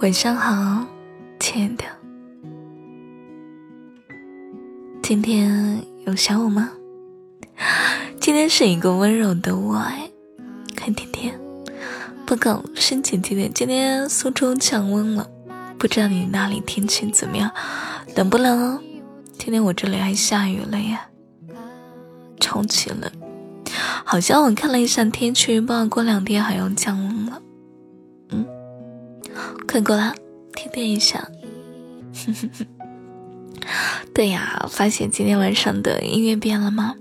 [0.00, 0.86] 晚上好，
[1.40, 1.84] 亲爱的。
[5.02, 6.70] 今天有想我吗？
[8.20, 9.82] 今天是一个温柔的我，
[10.76, 11.40] 看天天。
[12.26, 15.26] 报告，申请姐姐，今天苏州降温了，
[15.78, 17.50] 不知道你那里天气怎么样？
[18.14, 18.78] 冷不冷？
[19.38, 21.08] 今天我这里还下雨了呀，
[22.38, 23.10] 超级冷。
[24.04, 27.40] 好像我看了一下天气预报，过两天还要降温了。
[29.58, 29.66] 嗯。
[29.66, 30.14] 快过来，
[30.54, 31.26] 听听一下。
[34.14, 36.94] 对呀，发现今天晚上的音乐变了吗？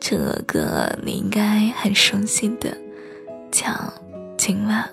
[0.00, 0.16] 这
[0.46, 2.76] 个你应该很熟悉的，
[3.50, 3.66] 叫
[4.36, 4.88] 《今晚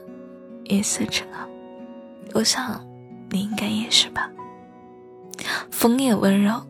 [0.66, 1.46] 夜色正好》。
[2.34, 2.86] 我想
[3.30, 4.30] 你应该也是吧。
[5.72, 6.62] 风也温柔。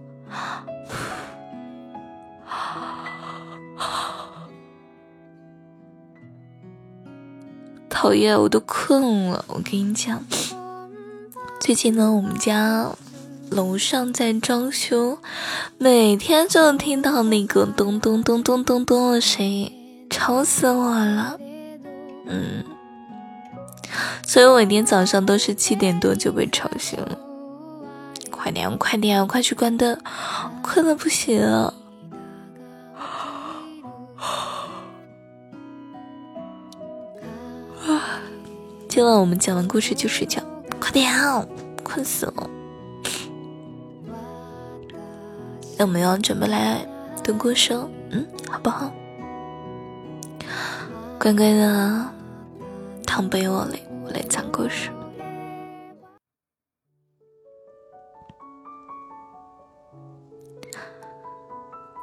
[8.05, 9.43] 讨厌，我都困了。
[9.47, 10.23] 我跟你讲，
[11.59, 12.85] 最近呢，我们家
[13.49, 15.17] 楼上在装修，
[15.79, 19.71] 每天就听到那个咚咚咚咚咚咚的声音，
[20.07, 21.39] 吵死我了。
[22.27, 22.63] 嗯，
[24.23, 27.17] 所以我每天早上都是七点多就被吵醒了。
[28.29, 29.99] 快点，快点，快去关灯，
[30.61, 31.73] 困的不行了。
[38.87, 40.41] 今晚我们讲完故事就睡觉，
[40.79, 41.47] 快点，哦
[41.83, 42.49] 困死了。
[45.77, 46.83] 那我们要准备来
[47.23, 47.73] 读故事，
[48.09, 48.91] 嗯，好不好？
[51.19, 52.05] 乖乖的
[53.05, 54.89] 躺被窝里，我来讲故事。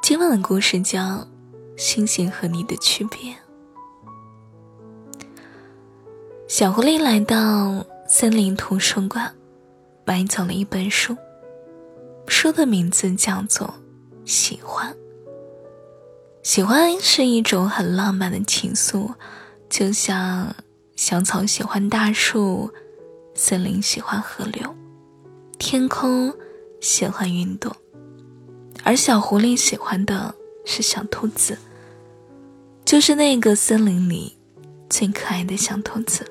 [0.01, 0.99] 今晚的故事叫
[1.75, 3.33] 《星星和你的区别》。
[6.53, 9.33] 小狐狸来到森林图书馆，
[10.05, 11.17] 买走了一本书。
[12.27, 13.67] 书的名字叫做
[14.23, 14.93] 《喜欢》。
[16.43, 19.11] 喜欢是一种很浪漫的情愫，
[19.67, 20.55] 就像
[20.95, 22.69] 小草喜欢大树，
[23.33, 24.75] 森林喜欢河流，
[25.57, 26.31] 天空
[26.79, 27.75] 喜欢云朵，
[28.83, 30.35] 而小狐狸喜欢的
[30.65, 31.57] 是小兔子，
[32.85, 34.37] 就是那个森林里
[34.87, 36.23] 最可爱的小兔子。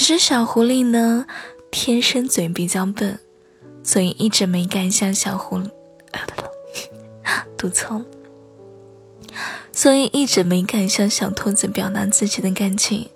[0.00, 1.26] 只是小狐狸呢，
[1.70, 3.18] 天生嘴比较笨，
[3.82, 5.70] 所以一直没敢向小狐狸，
[7.54, 8.04] 读错了，
[9.72, 13.10] 所以一直没敢向小兔子表达自己的感情。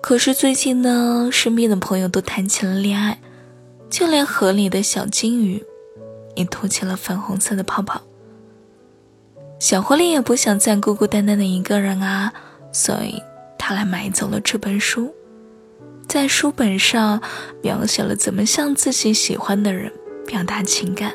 [0.00, 3.20] 可是最近呢，身边的朋友都谈起了恋爱，
[3.88, 5.64] 就连河里的小金鱼，
[6.34, 8.02] 也吐起了粉红色的泡泡。
[9.60, 12.32] 小狐狸也不想再孤孤单单的一个人啊，
[12.72, 13.22] 所以
[13.56, 15.14] 他来买走了这本书。
[16.12, 17.22] 在书本上
[17.62, 19.90] 描写了怎么向自己喜欢的人
[20.26, 21.10] 表达情感。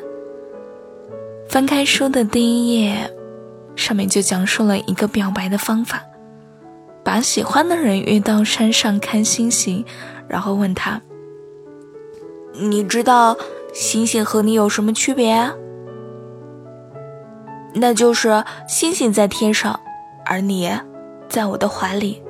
[1.48, 3.08] 翻开书的第一页，
[3.76, 6.02] 上面就讲述了一个表白的方法：
[7.04, 9.84] 把喜欢的人约到山上看星星，
[10.28, 11.00] 然后问他
[12.58, 13.36] ：“你知道
[13.72, 15.48] 星星和你有什么区别？”
[17.72, 19.78] 那就是星星在天上，
[20.26, 20.68] 而你
[21.28, 22.20] 在我的怀里。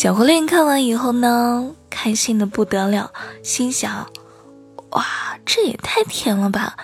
[0.00, 3.12] 小狐狸看完以后呢，开心的不得了，
[3.42, 4.10] 心想
[4.92, 5.04] ：“哇，
[5.44, 6.74] 这也太甜了吧！”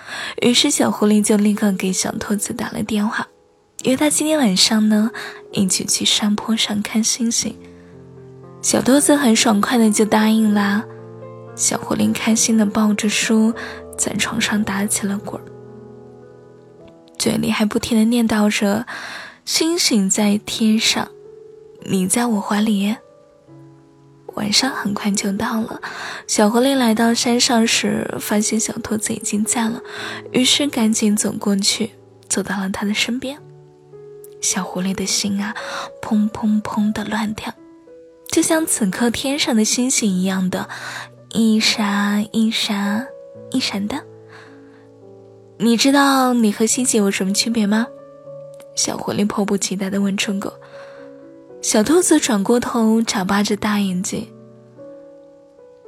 [0.43, 3.27] 于是小狐狸就立刻给小兔子打了电话，
[3.85, 5.09] 约他今天晚上呢
[5.51, 7.57] 一起去山坡上看星星。
[8.61, 10.85] 小兔子很爽快的就答应啦。
[11.55, 13.51] 小狐狸开心的抱着书，
[13.97, 15.45] 在床上打起了滚儿，
[17.17, 18.85] 嘴里还不停的念叨着
[19.43, 21.07] ：“星星在天上。”
[21.89, 22.95] 你在我怀里。
[24.37, 25.81] 晚上很快就到了，
[26.27, 29.81] 小狐狸来到山上时，发现小兔子已经在了，
[30.31, 31.91] 于是赶紧走过去，
[32.29, 33.39] 走到了他的身边。
[34.39, 35.55] 小狐狸的心啊，
[36.01, 37.51] 砰砰砰的乱跳，
[38.31, 40.69] 就像此刻天上的星星一样的，
[41.31, 43.07] 一闪一闪
[43.49, 44.03] 一闪的。
[45.57, 47.87] 你知道你和星星有什么区别吗？
[48.75, 50.53] 小狐狸迫不及待地问春狗。
[51.67, 54.25] 小兔子转过头，眨巴着大眼睛。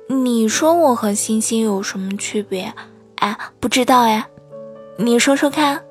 [0.09, 2.73] 你说我和星星有什么区别？
[3.15, 4.27] 哎，不知道哎，
[4.97, 5.81] 你说说看。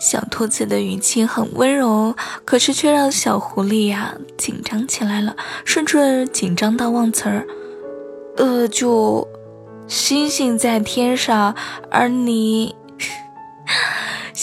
[0.00, 7.46] 小兔子的语气很温柔，可是却让小狐狸呀紧张起来了，甚至紧张到忘词儿。
[8.36, 9.28] 呃，就
[9.86, 11.54] 星星在天上，
[11.92, 12.74] 而你。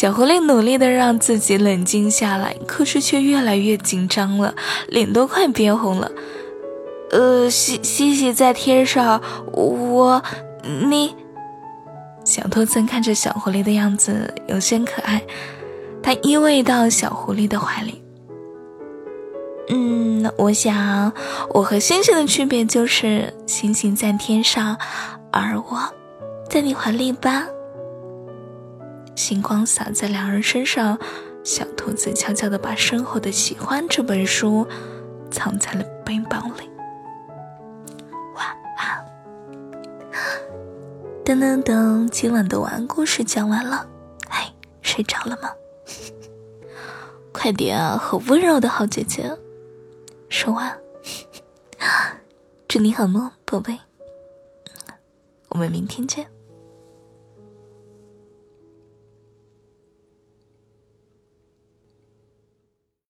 [0.01, 4.56] 小狐狸努力的让自己冷静下来，可是却越来越紧张了，
[4.88, 6.12] 脸都快憋红了。
[7.12, 9.21] 呃，星星星在天上，
[9.51, 10.24] 我
[10.89, 11.15] 你。
[12.25, 15.21] 小兔子看着小狐狸的样子有些可爱，
[16.01, 18.01] 它依偎到小狐狸的怀里。
[19.69, 21.13] 嗯，我想
[21.51, 24.75] 我和星星的区别就是星星在天上，
[25.31, 25.94] 而我
[26.50, 27.45] 在你怀里吧。
[29.16, 30.98] 星光洒在两人身上，
[31.44, 34.68] 小兔子悄悄地把身后的《喜欢》这本书
[35.30, 36.69] 藏在了背包里。
[38.36, 38.48] 晚
[38.78, 39.06] 安。
[41.24, 43.88] 噔噔噔，今晚的晚安故事讲完了，
[44.30, 45.52] 哎，睡着了吗？
[47.31, 49.31] 快点啊，好温柔的好姐姐，
[50.30, 50.78] 说完，
[52.68, 53.80] 祝你好梦，宝贝，
[55.50, 56.28] 我们明天见。